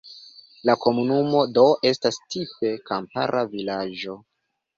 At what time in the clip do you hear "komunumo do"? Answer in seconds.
0.85-1.65